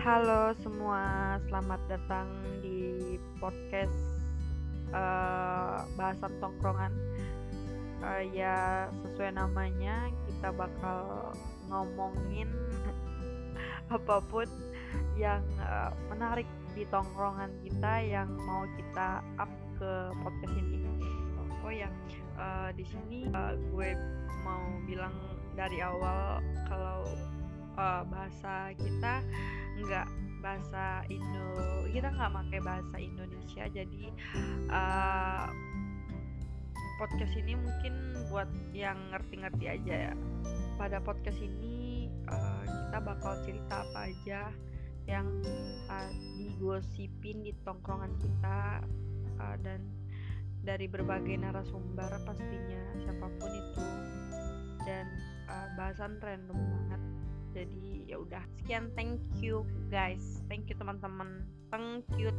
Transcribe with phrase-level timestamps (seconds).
[0.00, 2.24] Halo semua, selamat datang
[2.64, 3.92] di podcast
[4.96, 6.88] uh, bahasan tongkrongan.
[8.00, 11.36] Uh, ya sesuai namanya kita bakal
[11.68, 12.48] ngomongin
[13.94, 14.48] apa pun
[15.20, 19.92] yang uh, menarik di tongkrongan kita yang mau kita up ke
[20.24, 20.80] podcast ini.
[21.60, 21.92] Oh ya,
[22.40, 23.92] uh, di sini uh, gue
[24.48, 25.12] mau bilang
[25.52, 26.40] dari awal
[26.72, 27.04] kalau
[27.76, 29.20] uh, bahasa kita
[29.78, 30.08] nggak
[30.40, 34.04] bahasa Indo kita nggak pakai bahasa Indonesia jadi
[34.72, 35.46] uh,
[37.00, 37.92] podcast ini mungkin
[38.28, 40.14] buat yang ngerti-ngerti aja ya.
[40.76, 44.52] Pada podcast ini uh, kita bakal cerita apa aja
[45.08, 45.26] yang
[45.88, 48.84] uh, digosipin di tongkrongan kita
[49.40, 49.80] uh, dan
[50.60, 53.80] dari berbagai narasumber pastinya siapa pun itu.
[54.84, 55.08] Dan
[55.48, 57.02] uh, bahasan random banget
[58.30, 58.46] udah.
[58.62, 60.22] Sekian thank you guys.
[60.46, 61.42] Thank you teman-teman.
[61.74, 62.30] Thank you